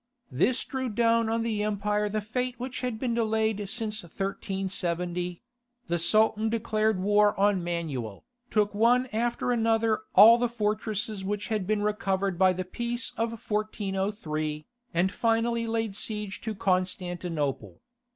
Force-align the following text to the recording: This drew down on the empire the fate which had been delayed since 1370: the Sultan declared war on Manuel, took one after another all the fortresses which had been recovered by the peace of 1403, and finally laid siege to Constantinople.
This 0.31 0.65
drew 0.65 0.89
down 0.89 1.29
on 1.29 1.43
the 1.43 1.61
empire 1.61 2.09
the 2.09 2.21
fate 2.21 2.59
which 2.59 2.79
had 2.81 2.97
been 2.97 3.13
delayed 3.13 3.59
since 3.69 4.01
1370: 4.01 5.43
the 5.89 5.99
Sultan 5.99 6.49
declared 6.49 6.99
war 6.99 7.39
on 7.39 7.63
Manuel, 7.63 8.25
took 8.49 8.73
one 8.73 9.05
after 9.13 9.51
another 9.51 9.99
all 10.15 10.39
the 10.39 10.49
fortresses 10.49 11.23
which 11.23 11.49
had 11.49 11.67
been 11.67 11.83
recovered 11.83 12.39
by 12.39 12.51
the 12.51 12.65
peace 12.65 13.11
of 13.15 13.29
1403, 13.47 14.65
and 14.91 15.11
finally 15.11 15.67
laid 15.67 15.95
siege 15.95 16.41
to 16.41 16.55
Constantinople. 16.55 17.79